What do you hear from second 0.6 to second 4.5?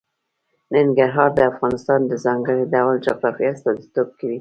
ننګرهار د افغانستان د ځانګړي ډول جغرافیه استازیتوب کوي.